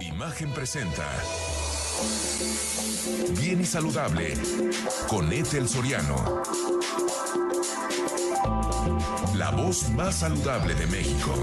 [0.00, 1.06] Imagen presenta.
[3.38, 4.32] Bien y saludable
[5.08, 6.42] con Ethel Soriano.
[9.36, 11.34] La voz más saludable de México.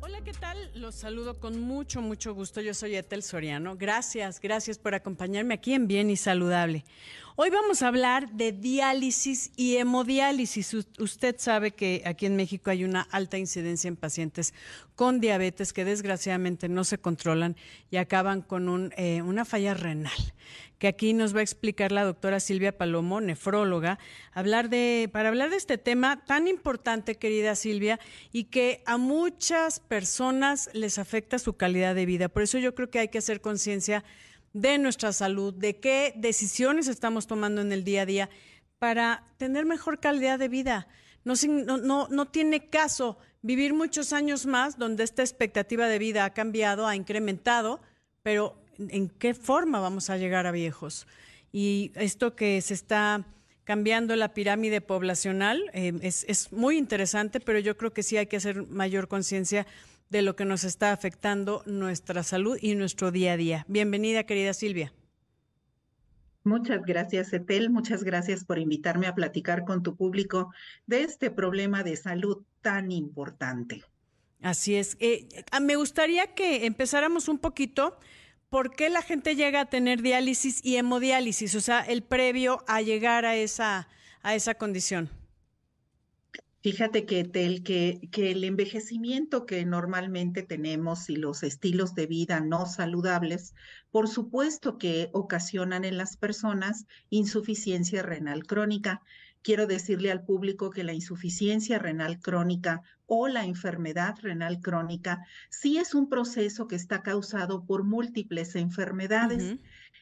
[0.00, 0.70] Hola, ¿qué tal?
[0.74, 2.60] Los saludo con mucho, mucho gusto.
[2.60, 3.76] Yo soy Ethel Soriano.
[3.76, 6.84] Gracias, gracias por acompañarme aquí en Bien y Saludable.
[7.40, 10.74] Hoy vamos a hablar de diálisis y hemodiálisis.
[10.98, 14.54] Usted sabe que aquí en México hay una alta incidencia en pacientes
[14.96, 17.54] con diabetes que desgraciadamente no se controlan
[17.92, 20.18] y acaban con un, eh, una falla renal
[20.80, 24.00] que aquí nos va a explicar la doctora Silvia Palomo, nefróloga,
[24.32, 28.00] hablar de, para hablar de este tema tan importante, querida Silvia,
[28.32, 32.28] y que a muchas personas les afecta su calidad de vida.
[32.28, 34.04] Por eso yo creo que hay que hacer conciencia
[34.52, 38.30] de nuestra salud, de qué decisiones estamos tomando en el día a día
[38.78, 40.88] para tener mejor calidad de vida.
[41.24, 41.34] No,
[41.78, 46.86] no, no, tiene caso vivir muchos años más donde esta expectativa de vida ha cambiado,
[46.86, 47.80] ha incrementado,
[48.22, 51.06] pero ¿en qué forma vamos a llegar a viejos?
[51.52, 53.26] Y esto que se está
[53.64, 58.26] cambiando la pirámide poblacional eh, es, es muy interesante, pero yo creo que sí hay
[58.26, 59.66] que hacer mayor conciencia
[60.10, 63.64] de lo que nos está afectando nuestra salud y nuestro día a día.
[63.68, 64.92] Bienvenida, querida Silvia.
[66.44, 67.68] Muchas gracias, Etel.
[67.68, 70.52] Muchas gracias por invitarme a platicar con tu público
[70.86, 73.84] de este problema de salud tan importante.
[74.40, 74.96] Así es.
[75.00, 77.98] Eh, ah, me gustaría que empezáramos un poquito
[78.48, 82.80] por qué la gente llega a tener diálisis y hemodiálisis, o sea, el previo a
[82.80, 83.88] llegar a esa,
[84.22, 85.10] a esa condición.
[86.60, 87.30] Fíjate que,
[87.62, 93.54] que, que el envejecimiento que normalmente tenemos y los estilos de vida no saludables,
[93.92, 99.02] por supuesto que ocasionan en las personas insuficiencia renal crónica.
[99.42, 105.78] Quiero decirle al público que la insuficiencia renal crónica o la enfermedad renal crónica sí
[105.78, 109.60] es un proceso que está causado por múltiples enfermedades.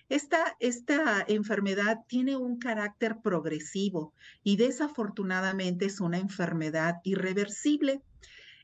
[0.09, 4.15] Esta, esta enfermedad tiene un carácter progresivo
[4.45, 8.03] y desafortunadamente es una enfermedad irreversible.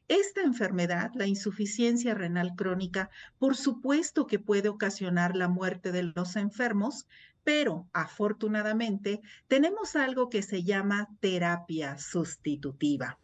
[0.09, 6.37] Esta enfermedad, la insuficiencia renal crónica, por supuesto que puede ocasionar la muerte de los
[6.37, 7.06] enfermos,
[7.44, 13.19] pero afortunadamente tenemos algo que se llama terapia sustitutiva.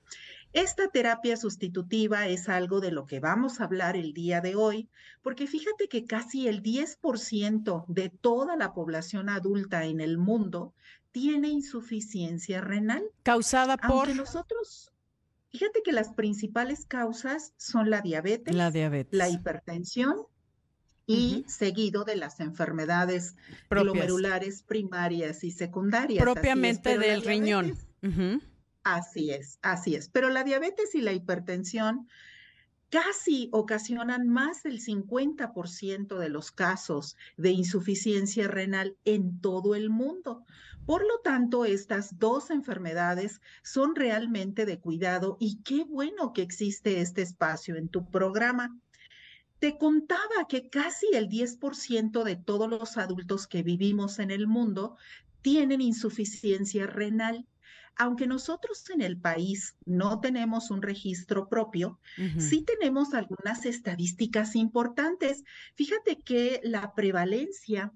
[0.52, 4.88] Esta terapia sustitutiva es algo de lo que vamos a hablar el día de hoy,
[5.22, 10.74] porque fíjate que casi el 10% de toda la población adulta en el mundo
[11.12, 13.02] tiene insuficiencia renal.
[13.22, 14.14] Causada por...
[14.14, 14.90] nosotros,
[15.50, 19.16] fíjate que las principales causas son la diabetes, la, diabetes.
[19.16, 20.16] la hipertensión
[21.06, 23.34] y seguido de las enfermedades
[23.70, 26.22] glomerulares primarias y secundarias.
[26.22, 27.78] Propiamente del riñón.
[28.90, 30.08] Así es, así es.
[30.08, 32.08] Pero la diabetes y la hipertensión
[32.88, 40.46] casi ocasionan más del 50% de los casos de insuficiencia renal en todo el mundo.
[40.86, 47.02] Por lo tanto, estas dos enfermedades son realmente de cuidado y qué bueno que existe
[47.02, 48.74] este espacio en tu programa.
[49.58, 54.96] Te contaba que casi el 10% de todos los adultos que vivimos en el mundo
[55.42, 57.46] tienen insuficiencia renal
[57.98, 61.98] aunque nosotros en el país no tenemos un registro propio,
[62.38, 65.44] sí tenemos algunas estadísticas importantes.
[65.74, 67.92] Fíjate que la prevalencia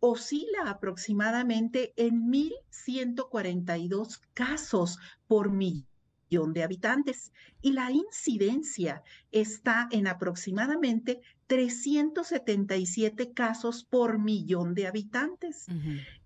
[0.00, 7.32] oscila aproximadamente en 1.142 casos por millón de habitantes
[7.62, 15.66] y la incidencia está en aproximadamente 377 casos por millón de habitantes.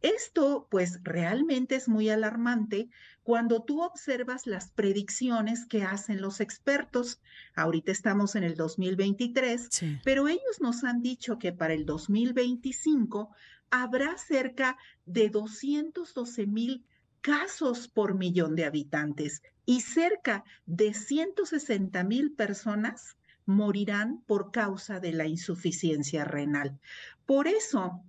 [0.00, 2.90] Esto pues realmente es muy alarmante
[3.22, 7.22] cuando tú observas las predicciones que hacen los expertos.
[7.54, 9.68] Ahorita estamos en el 2023,
[10.04, 13.30] pero ellos nos han dicho que para el 2025
[13.70, 16.84] habrá cerca de 212 mil
[17.20, 23.16] casos por millón de habitantes y cerca de 160 mil personas
[23.46, 26.78] morirán por causa de la insuficiencia renal.
[27.26, 28.02] Por eso,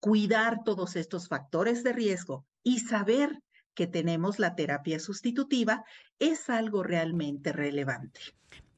[0.00, 3.42] cuidar todos estos factores de riesgo y saber
[3.74, 5.84] que tenemos la terapia sustitutiva
[6.18, 8.20] es algo realmente relevante.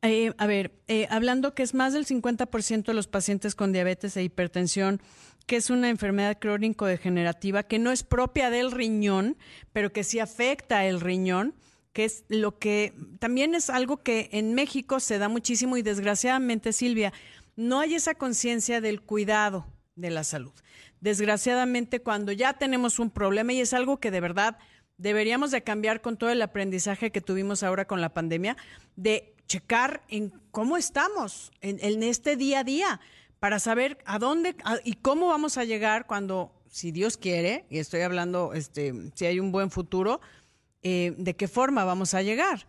[0.02, 4.16] Eh, a ver, eh, hablando que es más del 50% de los pacientes con diabetes
[4.16, 5.00] e hipertensión,
[5.46, 9.36] que es una enfermedad crónico-degenerativa que no es propia del riñón,
[9.72, 11.54] pero que sí afecta el riñón,
[11.92, 16.72] que es lo que también es algo que en México se da muchísimo y desgraciadamente,
[16.72, 17.12] Silvia,
[17.56, 20.52] no hay esa conciencia del cuidado de la salud.
[21.00, 24.56] Desgraciadamente, cuando ya tenemos un problema y es algo que de verdad
[24.96, 28.56] deberíamos de cambiar con todo el aprendizaje que tuvimos ahora con la pandemia,
[28.96, 33.00] de checar en cómo estamos en, este día a día
[33.38, 34.54] para saber a dónde
[34.84, 39.40] y cómo vamos a llegar cuando, si Dios quiere, y estoy hablando, este, si hay
[39.40, 40.20] un buen futuro,
[40.82, 42.66] eh, de qué forma vamos a llegar.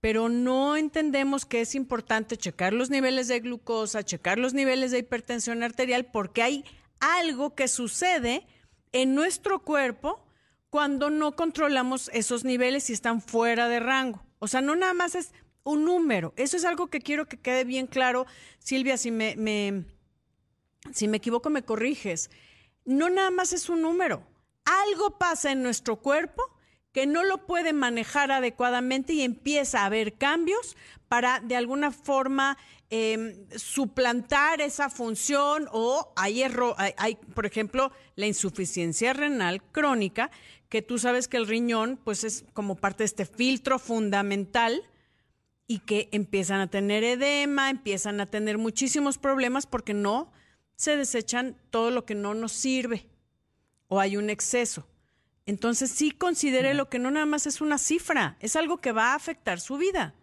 [0.00, 4.98] Pero no entendemos que es importante checar los niveles de glucosa, checar los niveles de
[4.98, 6.64] hipertensión arterial, porque hay
[7.00, 8.46] algo que sucede
[8.90, 10.24] en nuestro cuerpo
[10.70, 14.24] cuando no controlamos esos niveles y están fuera de rango.
[14.38, 15.32] O sea, no nada más es
[15.64, 16.32] un número.
[16.36, 18.26] Eso es algo que quiero que quede bien claro.
[18.58, 19.84] Silvia, si me, me,
[20.92, 22.30] si me equivoco, me corriges.
[22.84, 24.26] No nada más es un número.
[24.64, 26.42] Algo pasa en nuestro cuerpo
[26.92, 30.76] que no lo puede manejar adecuadamente y empieza a haber cambios
[31.08, 32.58] para de alguna forma
[32.90, 40.30] em, suplantar esa función o hay, error, hay, por ejemplo, la insuficiencia renal crónica,
[40.68, 44.82] que tú sabes que el riñón pues es como parte de este filtro fundamental
[45.66, 50.32] y que empiezan a tener edema, empiezan a tener muchísimos problemas porque no
[50.76, 53.06] se desechan todo lo que no nos sirve
[53.88, 54.86] o hay un exceso.
[55.46, 59.12] Entonces sí considere lo que no nada más es una cifra, es algo que va
[59.12, 60.14] a afectar su vida.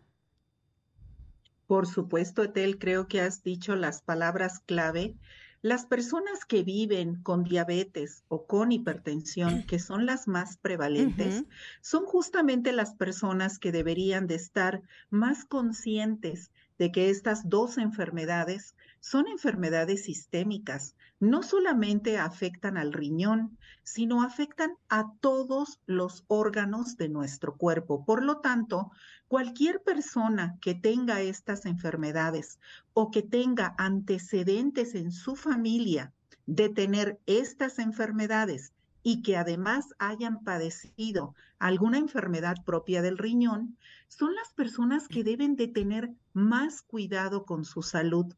[1.67, 5.15] Por supuesto, Etel, creo que has dicho las palabras clave.
[5.61, 11.43] Las personas que viven con diabetes o con hipertensión, que son las más prevalentes,
[11.81, 16.49] son justamente las personas que deberían de estar más conscientes
[16.79, 20.95] de que estas dos enfermedades son enfermedades sistémicas.
[21.19, 28.05] No solamente afectan al riñón, sino afectan a todos los órganos de nuestro cuerpo.
[28.05, 28.91] Por lo tanto,
[29.27, 32.59] cualquier persona que tenga estas enfermedades
[32.93, 36.13] o que tenga antecedentes en su familia
[36.45, 38.73] de tener estas enfermedades
[39.03, 45.55] y que además hayan padecido alguna enfermedad propia del riñón, son las personas que deben
[45.55, 48.33] de tener más cuidado con su salud.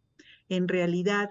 [0.52, 1.30] En realidad,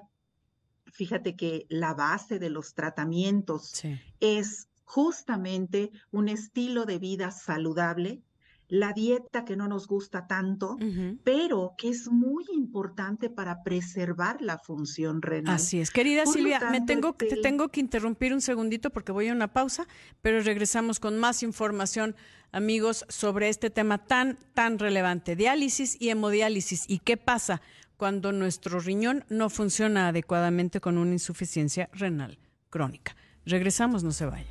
[0.87, 3.83] fíjate que la base de los tratamientos
[4.19, 8.23] es justamente un estilo de vida saludable,
[8.69, 10.79] la dieta que no nos gusta tanto,
[11.23, 15.57] pero que es muy importante para preservar la función renal.
[15.57, 15.91] Así es.
[15.91, 19.87] Querida Silvia, me tengo, te tengo que interrumpir un segundito porque voy a una pausa,
[20.23, 22.17] pero regresamos con más información,
[22.53, 26.87] amigos, sobre este tema tan, tan relevante, diálisis y hemodiálisis.
[26.89, 27.61] Y qué pasa
[28.01, 32.39] cuando nuestro riñón no funciona adecuadamente con una insuficiencia renal
[32.71, 33.15] crónica.
[33.45, 34.49] Regresamos, no se vaya.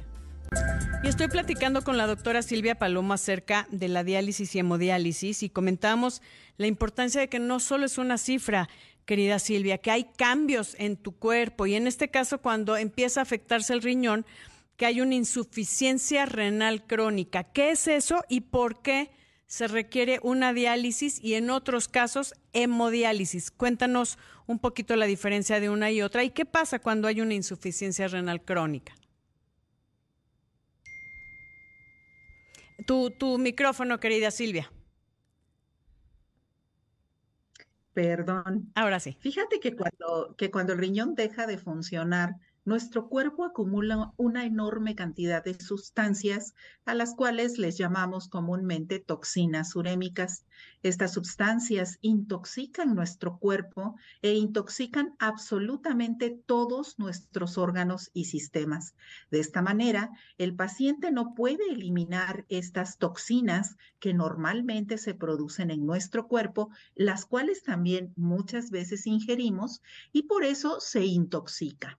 [1.03, 5.49] Y estoy platicando con la doctora Silvia Paloma acerca de la diálisis y hemodiálisis y
[5.49, 6.21] comentamos
[6.57, 8.69] la importancia de que no solo es una cifra,
[9.05, 13.23] querida Silvia, que hay cambios en tu cuerpo y en este caso cuando empieza a
[13.23, 14.27] afectarse el riñón,
[14.77, 17.45] que hay una insuficiencia renal crónica.
[17.45, 19.09] ¿Qué es eso y por qué
[19.49, 23.49] se requiere una diálisis y en otros casos hemodiálisis?
[23.49, 27.33] Cuéntanos un poquito la diferencia de una y otra y qué pasa cuando hay una
[27.33, 28.93] insuficiencia renal crónica.
[32.85, 34.71] Tu, micrófono, querida Silvia.
[37.93, 38.71] Perdón.
[38.75, 39.17] Ahora sí.
[39.19, 42.35] Fíjate que cuando, que cuando el riñón deja de funcionar,
[42.69, 46.53] nuestro cuerpo acumula una enorme cantidad de sustancias
[46.85, 50.45] a las cuales les llamamos comúnmente toxinas urémicas.
[50.83, 58.93] Estas sustancias intoxican nuestro cuerpo e intoxican absolutamente todos nuestros órganos y sistemas.
[59.31, 65.87] De esta manera, el paciente no puede eliminar estas toxinas que normalmente se producen en
[65.87, 71.97] nuestro cuerpo, las cuales también muchas veces ingerimos y por eso se intoxica.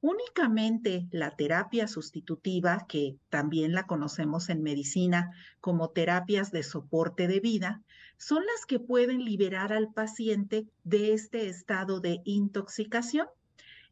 [0.00, 7.40] Únicamente la terapia sustitutiva, que también la conocemos en medicina como terapias de soporte de
[7.40, 7.82] vida,
[8.16, 13.26] son las que pueden liberar al paciente de este estado de intoxicación.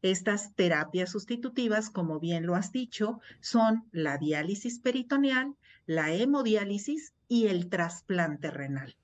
[0.00, 7.48] Estas terapias sustitutivas, como bien lo has dicho, son la diálisis peritoneal, la hemodiálisis y
[7.48, 8.96] el trasplante renal.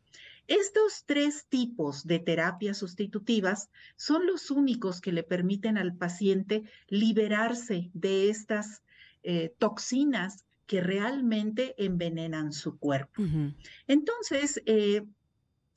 [0.49, 7.91] Estos tres tipos de terapias sustitutivas son los únicos que le permiten al paciente liberarse
[7.95, 8.83] de estas
[9.23, 13.23] eh, toxinas que realmente envenenan su cuerpo.
[13.87, 15.03] Entonces, eh,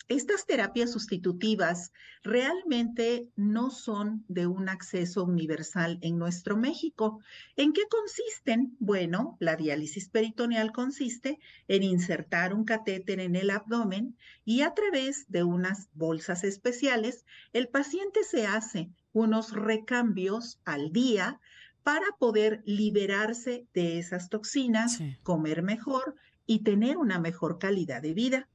[0.08, 1.92] estas terapias sustitutivas
[2.24, 7.20] realmente no son de un acceso universal en nuestro México.
[7.56, 8.76] ¿En qué consisten?
[8.80, 15.26] Bueno, la diálisis peritoneal consiste en insertar un catéter en el abdomen y a través
[15.30, 21.40] de unas bolsas especiales, el paciente se hace unos recambios al día
[21.84, 28.50] para poder liberarse de esas toxinas, comer mejor y tener una mejor calidad de vida.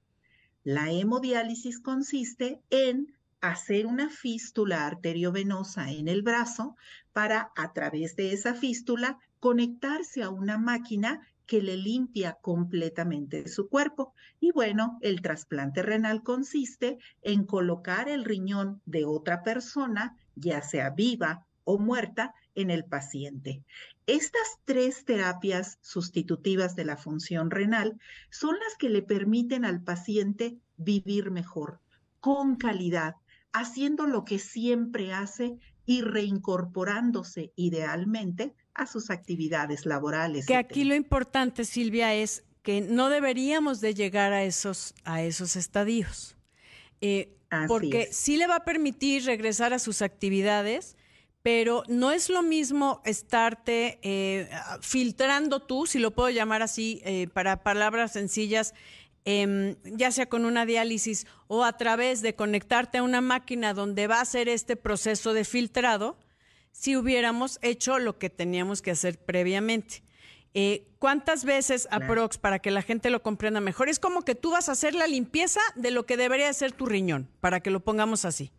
[0.65, 6.77] La hemodiálisis consiste en hacer una fístula arteriovenosa en el brazo
[7.15, 13.69] para, a través de esa fístula, conectarse a una máquina que le limpia completamente su
[13.69, 14.13] cuerpo.
[14.39, 20.91] Y bueno, el trasplante renal consiste en colocar el riñón de otra persona, ya sea
[20.91, 23.63] viva o muerta, en el paciente.
[24.07, 27.99] Estas tres terapias sustitutivas de la función renal
[28.31, 31.81] son las que le permiten al paciente vivir mejor,
[32.21, 33.17] con calidad,
[33.53, 40.47] haciendo lo que siempre hace y reincorporándose idealmente a sus actividades laborales.
[40.47, 45.57] Que aquí lo importante, Silvia, es que no deberíamos de llegar a esos, a esos
[45.57, 46.37] estadios.
[47.01, 50.97] Eh, porque sí le va a permitir regresar a sus actividades,
[51.43, 54.49] pero no es lo mismo estarte eh,
[54.83, 58.75] filtrando tú, si lo puedo llamar así, eh, para palabras sencillas,
[59.25, 64.07] em, ya sea con una diálisis o a través de conectarte a una máquina donde
[64.07, 66.19] va a hacer este proceso de filtrado,
[66.73, 70.03] si hubiéramos hecho lo que teníamos que hacer previamente.
[70.53, 73.89] Eh, ¿Cuántas veces, aprox, para que la gente lo comprenda mejor?
[73.89, 76.87] Es como que tú vas a hacer la limpieza de lo que debería ser tu
[76.87, 78.53] riñón, para que lo pongamos así,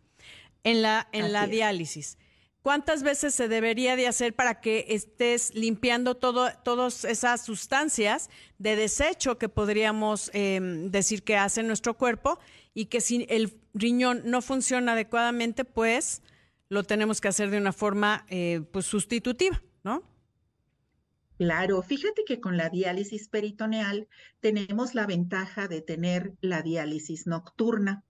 [0.64, 2.18] en la, en la diálisis.
[2.62, 8.76] ¿Cuántas veces se debería de hacer para que estés limpiando todo, todas esas sustancias de
[8.76, 12.38] desecho que podríamos em, decir que hace nuestro cuerpo
[12.72, 16.22] y que si el riñón no funciona adecuadamente, pues
[16.68, 20.04] lo tenemos que hacer de una forma eh, pues sustitutiva, ¿no?
[21.38, 24.08] Claro, fíjate que con la diálisis peritoneal
[24.40, 28.04] tenemos la ventaja de tener la diálisis nocturna,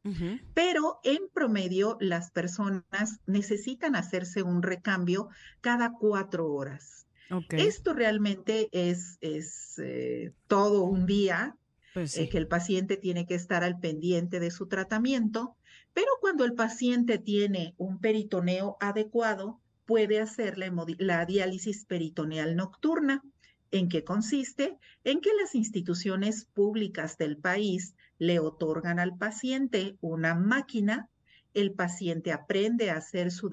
[0.54, 5.28] pero en promedio las personas necesitan hacerse un recambio
[5.60, 7.06] cada cuatro horas.
[7.50, 11.56] Esto realmente es, es eh, todo un día
[11.94, 15.56] pues eh, que el paciente tiene que estar al pendiente de su tratamiento
[15.94, 23.22] pero cuando el paciente tiene un peritoneo adecuado, puede hacer la, diálisis peritoneal nocturna.
[23.70, 24.78] ¿En qué consiste?
[25.04, 31.08] En que las instituciones públicas del país le otorgan al paciente una máquina,
[31.54, 33.50] el paciente aprende a hacer su,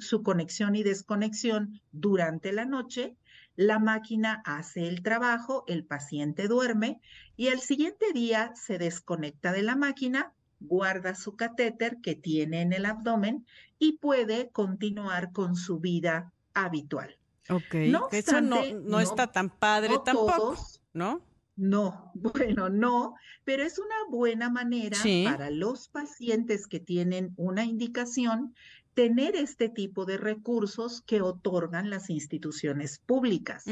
[0.00, 3.16] su conexión y desconexión durante la noche,
[3.54, 7.00] la máquina hace el trabajo, el paciente duerme
[7.36, 10.32] y el siguiente día se desconecta de la máquina
[10.66, 13.46] guarda su catéter que tiene en el abdomen
[13.78, 17.16] y puede continuar con su vida habitual.
[17.48, 17.74] Ok,
[18.12, 20.56] eso no, está tan padre tampoco,
[20.92, 21.22] ¿no?
[21.56, 23.14] No, bueno, no,
[23.44, 28.54] pero es una buena manera para los pacientes que tienen una indicación
[28.94, 33.64] tener este tipo de recursos que otorgan las instituciones públicas.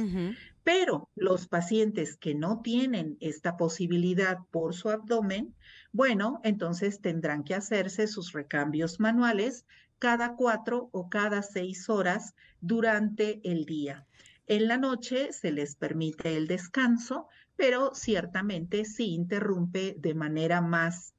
[0.65, 5.55] Pero los pacientes que no tienen esta posibilidad por su abdomen,
[5.93, 9.65] bueno, entonces tendrán que hacerse sus recambios manuales
[9.99, 14.07] cada cuatro o cada seis horas durante el día.
[14.47, 21.15] En la noche se les permite el descanso, pero ciertamente sí interrumpe de manera más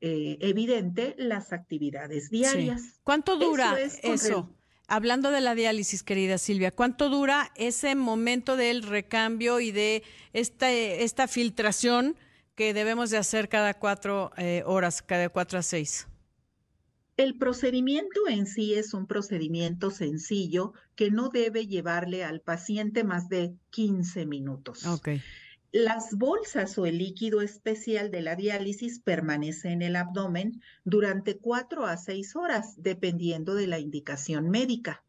[0.00, 3.00] eh, evidente las actividades diarias.
[3.04, 4.50] ¿Cuánto dura eso?
[4.86, 10.02] Hablando de la diálisis, querida Silvia, ¿cuánto dura ese momento del recambio y de
[10.34, 12.16] esta, esta filtración
[12.54, 16.06] que debemos de hacer cada cuatro eh, horas, cada cuatro a seis?
[17.16, 23.28] El procedimiento en sí es un procedimiento sencillo que no debe llevarle al paciente más
[23.28, 24.84] de 15 minutos.
[24.84, 25.22] Okay.
[25.70, 31.86] Las bolsas o el líquido especial de la diálisis permanece en el abdomen durante cuatro
[31.86, 35.04] a seis horas, dependiendo de la indicación médica.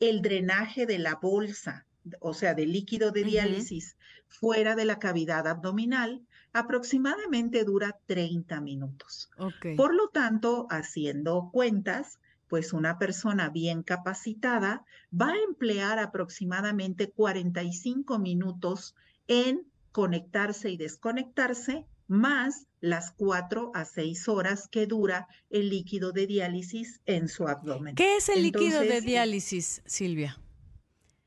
[0.00, 1.86] El drenaje de la bolsa,
[2.20, 9.30] o sea, del líquido de diálisis, fuera de la cavidad abdominal, aproximadamente dura 30 minutos.
[9.76, 18.18] Por lo tanto, haciendo cuentas, pues una persona bien capacitada va a emplear aproximadamente 45
[18.18, 18.94] minutos
[19.26, 26.26] en conectarse y desconectarse, más las cuatro a seis horas que dura el líquido de
[26.26, 27.94] diálisis en su abdomen.
[27.96, 30.40] ¿Qué es el líquido de diálisis, Silvia?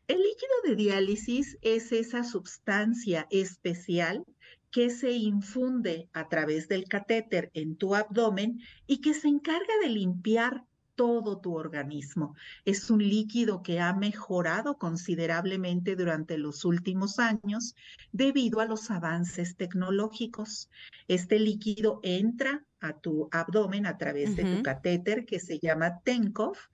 [0.07, 4.25] El líquido de diálisis es esa sustancia especial
[4.71, 9.89] que se infunde a través del catéter en tu abdomen y que se encarga de
[9.89, 12.35] limpiar todo tu organismo.
[12.65, 17.75] Es un líquido que ha mejorado considerablemente durante los últimos años
[18.11, 20.69] debido a los avances tecnológicos.
[21.07, 26.67] Este líquido entra a tu abdomen a través de tu catéter que se llama TENCOF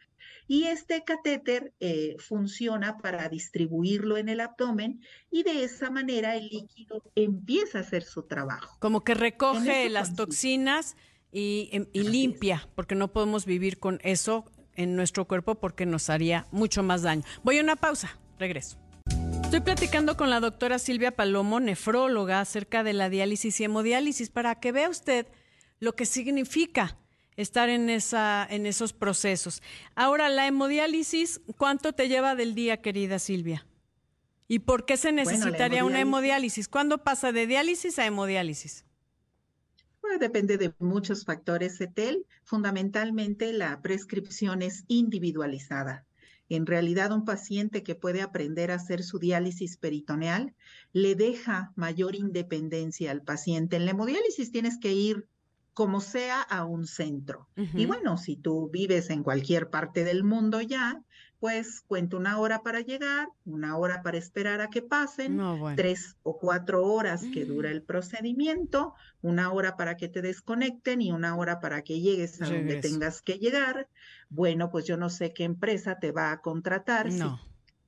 [0.48, 6.48] Y este catéter eh, funciona para distribuirlo en el abdomen y de esa manera el
[6.48, 8.78] líquido empieza a hacer su trabajo.
[8.80, 10.96] Como que recoge las toxinas
[11.32, 16.10] y, em, y limpia, porque no podemos vivir con eso en nuestro cuerpo porque nos
[16.10, 17.24] haría mucho más daño.
[17.44, 18.78] Voy a una pausa, regreso.
[19.44, 24.56] Estoy platicando con la doctora Silvia Palomo, nefróloga, acerca de la diálisis y hemodiálisis, para
[24.56, 25.26] que vea usted
[25.80, 26.98] lo que significa
[27.38, 29.62] estar en, esa, en esos procesos.
[29.96, 33.66] Ahora, la hemodiálisis, ¿cuánto te lleva del día, querida Silvia?
[34.50, 36.68] ¿Y por qué se necesitaría una hemodiálisis?
[36.68, 38.86] ¿Cuándo pasa de diálisis a hemodiálisis?
[40.02, 42.26] Bueno, depende de muchos factores, Etel.
[42.44, 46.06] Fundamentalmente, la prescripción es individualizada.
[46.50, 50.56] En realidad, un paciente que puede aprender a hacer su diálisis peritoneal
[50.94, 53.76] le deja mayor independencia al paciente.
[53.76, 55.28] En la hemodiálisis tienes que ir
[55.78, 57.48] como sea a un centro.
[57.76, 61.04] Y bueno, si tú vives en cualquier parte del mundo ya,
[61.40, 65.40] pues cuenta una hora para llegar, una hora para esperar a que pasen,
[65.76, 71.12] tres o cuatro horas que dura el procedimiento, una hora para que te desconecten y
[71.12, 73.88] una hora para que llegues a donde tengas que llegar.
[74.30, 77.22] Bueno, pues yo no sé qué empresa te va a contratar si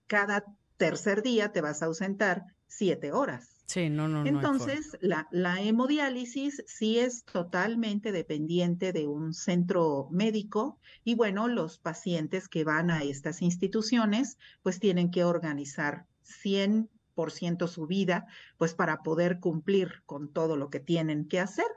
[0.05, 0.46] cada
[0.77, 3.59] tercer día te vas a ausentar siete horas.
[3.69, 10.79] Sí, no, no, Entonces, la, la, hemodiálisis sí es totalmente dependiente de un centro médico
[11.03, 17.85] y bueno, los pacientes que van a estas instituciones pues tienen que organizar 100% su
[17.85, 18.25] vida
[18.57, 21.67] pues para poder cumplir con todo lo que tienen que hacer.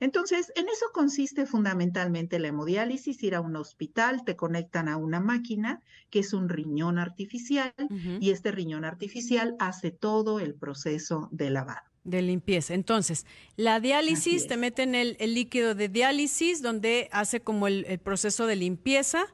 [0.00, 5.20] Entonces, en eso consiste fundamentalmente la hemodiálisis, ir a un hospital, te conectan a una
[5.20, 7.72] máquina que es un riñón artificial
[8.18, 11.82] y este riñón artificial hace todo el proceso de lavado.
[12.02, 12.72] De limpieza.
[12.72, 13.26] Entonces,
[13.56, 18.46] la diálisis, te meten el, el, líquido de diálisis donde hace como el, el proceso
[18.46, 19.26] de limpieza,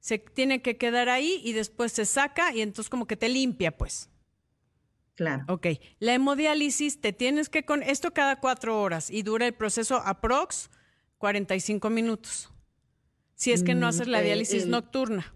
[0.00, 3.76] se tiene que quedar ahí y después se saca y entonces como que te limpia,
[3.76, 4.10] pues.
[5.18, 5.42] Claro.
[5.48, 5.66] Ok.
[5.98, 10.70] La hemodiálisis te tienes que con esto cada cuatro horas y dura el proceso aprox
[11.18, 12.52] 45 minutos.
[13.34, 15.34] Si es que no mm, haces la diálisis nocturna.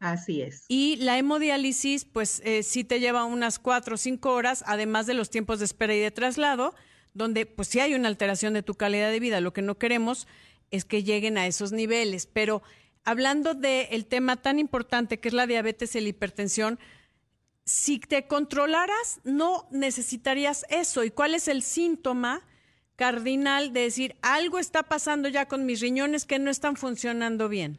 [0.00, 0.64] Así es.
[0.66, 5.14] Y la hemodiálisis, pues eh, sí te lleva unas cuatro o cinco horas, además de
[5.14, 6.74] los tiempos de espera y de traslado,
[7.14, 9.40] donde pues sí hay una alteración de tu calidad de vida.
[9.40, 10.26] Lo que no queremos
[10.72, 12.26] es que lleguen a esos niveles.
[12.26, 12.60] Pero
[13.04, 16.80] hablando del tema tan importante que es la diabetes y la hipertensión,
[17.70, 21.04] si te controlaras, no necesitarías eso.
[21.04, 22.42] ¿Y cuál es el síntoma
[22.96, 27.78] cardinal de decir algo está pasando ya con mis riñones que no están funcionando bien?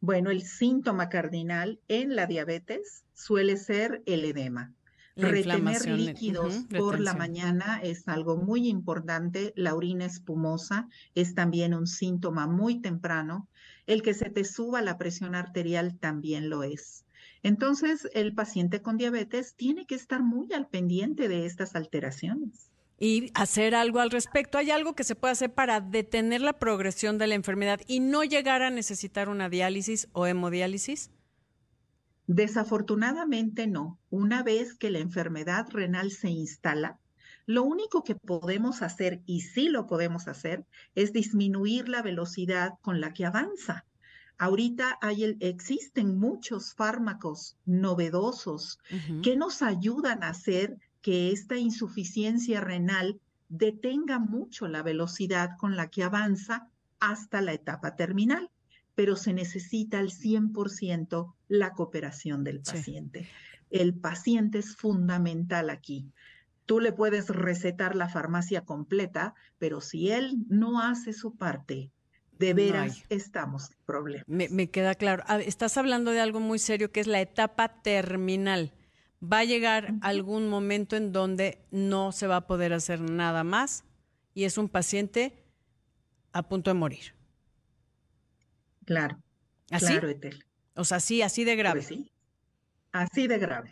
[0.00, 4.72] Bueno, el síntoma cardinal en la diabetes suele ser el edema.
[5.14, 9.52] Retener líquidos por la mañana es algo muy importante.
[9.56, 13.46] La orina espumosa es también un síntoma muy temprano.
[13.86, 17.05] El que se te suba la presión arterial también lo es.
[17.46, 22.72] Entonces, el paciente con diabetes tiene que estar muy al pendiente de estas alteraciones.
[22.98, 24.58] Y hacer algo al respecto.
[24.58, 28.24] ¿Hay algo que se puede hacer para detener la progresión de la enfermedad y no
[28.24, 31.12] llegar a necesitar una diálisis o hemodiálisis?
[32.26, 34.00] Desafortunadamente no.
[34.10, 36.98] Una vez que la enfermedad renal se instala,
[37.44, 43.00] lo único que podemos hacer, y sí lo podemos hacer, es disminuir la velocidad con
[43.00, 43.84] la que avanza.
[44.38, 48.78] Ahorita hay existen muchos fármacos novedosos
[49.22, 55.88] que nos ayudan a hacer que esta insuficiencia renal detenga mucho la velocidad con la
[55.88, 56.68] que avanza
[57.00, 58.50] hasta la etapa terminal,
[58.94, 63.28] pero se necesita al 100% la cooperación del paciente.
[63.70, 66.10] El paciente es fundamental aquí.
[66.66, 71.92] Tú le puedes recetar la farmacia completa, pero si él no hace su parte,
[72.38, 74.24] de veras estamos en problema.
[74.26, 75.24] Me, queda claro.
[75.40, 78.72] Estás hablando de algo muy serio que es la etapa terminal.
[79.22, 83.84] Va a llegar algún momento en donde no se va a poder hacer nada más
[84.34, 85.42] y es un paciente
[86.32, 87.14] a punto de morir.
[88.84, 89.18] Claro.
[89.70, 89.86] ¿Así?
[89.86, 90.44] Claro, Etel.
[90.74, 91.80] O sea, sí, así de grave.
[91.80, 92.12] Pues sí.
[92.92, 93.70] Así de grave.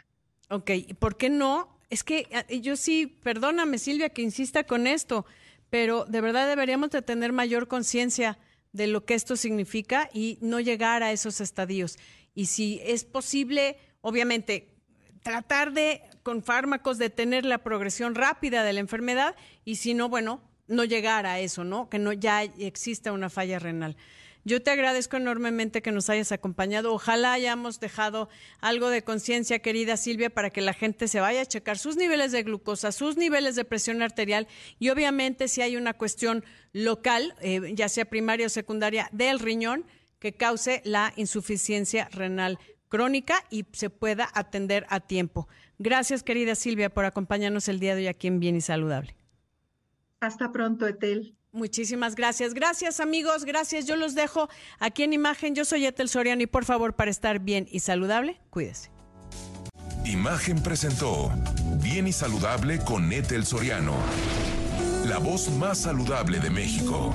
[0.48, 1.78] Ok, ¿por qué no?
[1.90, 2.26] Es que
[2.62, 5.26] yo sí, perdóname Silvia que insista con esto,
[5.70, 8.38] pero de verdad deberíamos de tener mayor conciencia
[8.74, 11.96] de lo que esto significa y no llegar a esos estadios.
[12.34, 14.74] Y si es posible, obviamente,
[15.22, 20.42] tratar de, con fármacos, detener la progresión rápida de la enfermedad y si no, bueno,
[20.66, 21.88] no llegar a eso, ¿no?
[21.88, 23.96] Que no ya exista una falla renal.
[24.44, 26.92] Yo te agradezco enormemente que nos hayas acompañado.
[26.92, 28.28] Ojalá hayamos dejado
[28.60, 32.30] algo de conciencia, querida Silvia, para que la gente se vaya a checar sus niveles
[32.30, 34.46] de glucosa, sus niveles de presión arterial
[34.78, 39.86] y obviamente si hay una cuestión local, eh, ya sea primaria o secundaria, del riñón,
[40.18, 45.48] que cause la insuficiencia renal crónica y se pueda atender a tiempo.
[45.78, 49.16] Gracias, querida Silvia, por acompañarnos el día de hoy aquí en Bien y Saludable.
[50.20, 51.34] Hasta pronto, Etel.
[51.54, 52.52] Muchísimas gracias.
[52.52, 53.44] Gracias, amigos.
[53.44, 53.86] Gracias.
[53.86, 54.48] Yo los dejo
[54.80, 55.54] aquí en imagen.
[55.54, 58.90] Yo soy Etel Soriano y por favor, para estar bien y saludable, cuídese.
[60.04, 61.32] Imagen presentó
[61.80, 63.94] Bien y Saludable con Etel Soriano,
[65.06, 67.14] la voz más saludable de México.